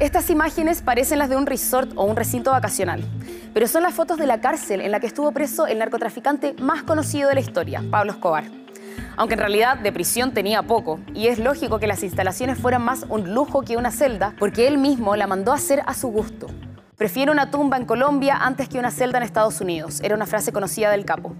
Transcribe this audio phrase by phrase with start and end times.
[0.00, 3.02] Estas imágenes parecen las de un resort o un recinto vacacional,
[3.52, 6.84] pero son las fotos de la cárcel en la que estuvo preso el narcotraficante más
[6.84, 8.44] conocido de la historia, Pablo Escobar.
[9.16, 13.06] Aunque en realidad de prisión tenía poco, y es lógico que las instalaciones fueran más
[13.08, 16.46] un lujo que una celda, porque él mismo la mandó a hacer a su gusto.
[16.96, 20.52] Prefiero una tumba en Colombia antes que una celda en Estados Unidos, era una frase
[20.52, 21.34] conocida del capo.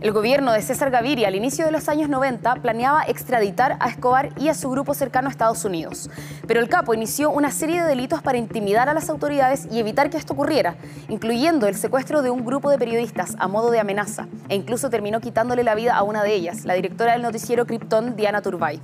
[0.00, 4.30] El gobierno de César Gaviria al inicio de los años 90 planeaba extraditar a Escobar
[4.38, 6.08] y a su grupo cercano a Estados Unidos.
[6.46, 10.08] Pero el capo inició una serie de delitos para intimidar a las autoridades y evitar
[10.08, 10.76] que esto ocurriera,
[11.10, 15.20] incluyendo el secuestro de un grupo de periodistas a modo de amenaza, e incluso terminó
[15.20, 18.80] quitándole la vida a una de ellas, la directora del noticiero Krypton, Diana Turbay.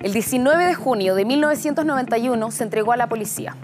[0.00, 3.54] El 19 de junio de 1991 se entregó a la policía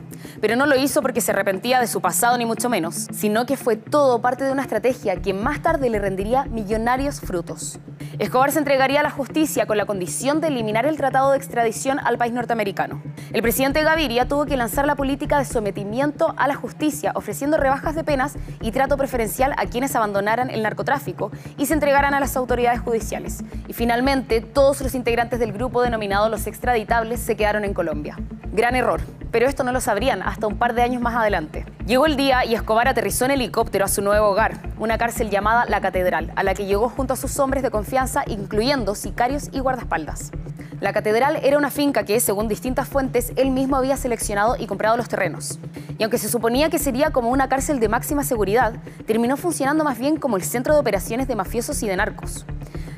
[0.40, 3.56] pero no lo hizo porque se arrepentía de su pasado ni mucho menos, sino que
[3.56, 7.78] fue todo parte de una estrategia que más tarde le rendiría millonarios frutos.
[8.18, 11.98] Escobar se entregaría a la justicia con la condición de eliminar el tratado de extradición
[11.98, 13.02] al país norteamericano.
[13.32, 17.94] El presidente Gaviria tuvo que lanzar la política de sometimiento a la justicia, ofreciendo rebajas
[17.94, 22.36] de penas y trato preferencial a quienes abandonaran el narcotráfico y se entregaran a las
[22.36, 23.42] autoridades judiciales.
[23.68, 28.16] Y finalmente, todos los integrantes del grupo denominado los extraditables se quedaron en Colombia.
[28.52, 31.64] Gran error, pero esto no lo sabrían hasta un par de años más adelante.
[31.86, 35.66] Llegó el día y Escobar aterrizó en helicóptero a su nuevo hogar, una cárcel llamada
[35.66, 39.60] La Catedral, a la que llegó junto a sus hombres de confianza, incluyendo sicarios y
[39.60, 40.32] guardaespaldas.
[40.80, 44.96] La catedral era una finca que, según distintas fuentes, él mismo había seleccionado y comprado
[44.96, 45.58] los terrenos.
[45.98, 48.72] Y aunque se suponía que sería como una cárcel de máxima seguridad,
[49.06, 52.46] terminó funcionando más bien como el centro de operaciones de mafiosos y de narcos.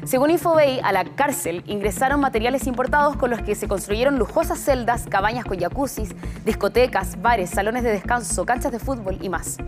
[0.04, 5.06] Según Infobay, a la cárcel ingresaron materiales importados con los que se construyeron lujosas celdas,
[5.08, 6.10] cabañas con jacuzzis,
[6.44, 9.58] discotecas, bares, salones de descanso, canchas de fútbol y más.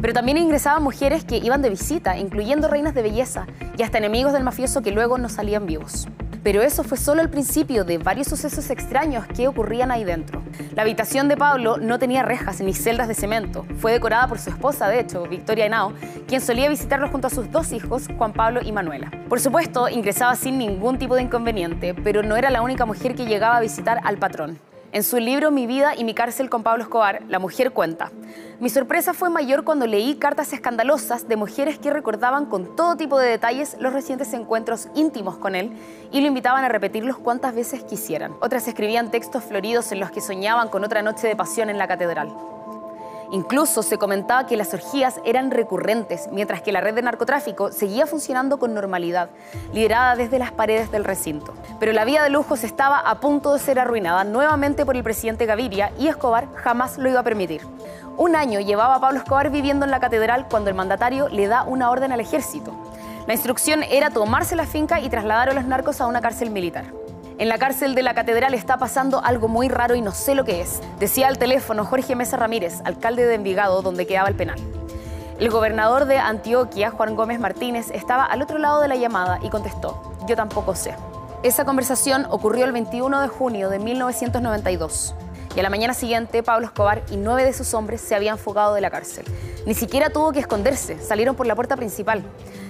[0.00, 4.32] Pero también ingresaban mujeres que iban de visita, incluyendo reinas de belleza y hasta enemigos
[4.32, 6.06] del mafioso que luego no salían vivos.
[6.42, 10.42] Pero eso fue solo el principio de varios sucesos extraños que ocurrían ahí dentro.
[10.74, 13.66] La habitación de Pablo no tenía rejas ni celdas de cemento.
[13.78, 15.92] Fue decorada por su esposa, de hecho, Victoria Henao,
[16.26, 19.10] quien solía visitarlo junto a sus dos hijos, Juan Pablo y Manuela.
[19.28, 23.26] Por supuesto, ingresaba sin ningún tipo de inconveniente, pero no era la única mujer que
[23.26, 24.58] llegaba a visitar al patrón.
[24.92, 28.10] En su libro Mi vida y mi cárcel con Pablo Escobar, la mujer cuenta,
[28.58, 33.16] mi sorpresa fue mayor cuando leí cartas escandalosas de mujeres que recordaban con todo tipo
[33.16, 35.70] de detalles los recientes encuentros íntimos con él
[36.10, 38.34] y lo invitaban a repetirlos cuantas veces quisieran.
[38.40, 41.86] Otras escribían textos floridos en los que soñaban con otra noche de pasión en la
[41.86, 42.34] catedral.
[43.32, 48.06] Incluso se comentaba que las orgías eran recurrentes, mientras que la red de narcotráfico seguía
[48.06, 49.30] funcionando con normalidad,
[49.72, 51.54] liderada desde las paredes del recinto.
[51.78, 55.46] Pero la vida de lujos estaba a punto de ser arruinada nuevamente por el presidente
[55.46, 57.62] Gaviria y Escobar jamás lo iba a permitir.
[58.16, 61.90] Un año llevaba Pablo Escobar viviendo en la catedral cuando el mandatario le da una
[61.90, 62.74] orden al ejército.
[63.28, 66.86] La instrucción era tomarse la finca y trasladar a los narcos a una cárcel militar.
[67.40, 70.44] En la cárcel de la catedral está pasando algo muy raro y no sé lo
[70.44, 74.60] que es, decía al teléfono Jorge Mesa Ramírez, alcalde de Envigado, donde quedaba el penal.
[75.38, 79.48] El gobernador de Antioquia, Juan Gómez Martínez, estaba al otro lado de la llamada y
[79.48, 80.94] contestó, yo tampoco sé.
[81.42, 85.14] Esa conversación ocurrió el 21 de junio de 1992
[85.54, 88.74] y a la mañana siguiente Pablo Escobar y nueve de sus hombres se habían fugado
[88.74, 89.24] de la cárcel.
[89.66, 92.22] Ni siquiera tuvo que esconderse, salieron por la puerta principal.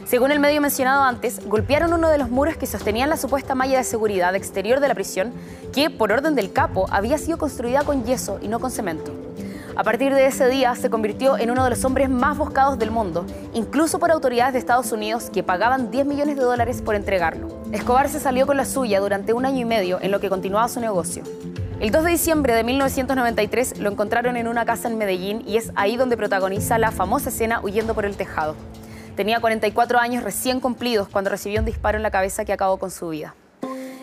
[0.06, 3.78] Según el medio mencionado antes, golpearon uno de los muros que sostenían la supuesta malla
[3.78, 5.32] de seguridad exterior de la prisión,
[5.72, 9.12] que, por orden del capo, había sido construida con yeso y no con cemento.
[9.76, 12.90] A partir de ese día se convirtió en uno de los hombres más buscados del
[12.90, 13.24] mundo,
[13.54, 17.48] incluso por autoridades de Estados Unidos que pagaban 10 millones de dólares por entregarlo.
[17.70, 20.68] Escobar se salió con la suya durante un año y medio en lo que continuaba
[20.68, 21.22] su negocio.
[21.80, 25.72] El 2 de diciembre de 1993 lo encontraron en una casa en Medellín y es
[25.76, 28.54] ahí donde protagoniza la famosa escena huyendo por el tejado.
[29.16, 32.90] Tenía 44 años recién cumplidos cuando recibió un disparo en la cabeza que acabó con
[32.90, 33.34] su vida.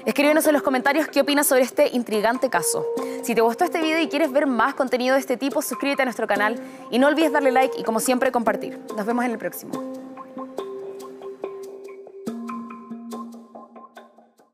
[0.08, 2.84] Escríbenos en los comentarios qué opinas sobre este intrigante caso.
[3.22, 6.06] Si te gustó este video y quieres ver más contenido de este tipo, suscríbete a
[6.06, 6.56] nuestro canal
[6.90, 8.80] y no olvides darle like y como siempre compartir.
[8.96, 10.07] Nos vemos en el próximo.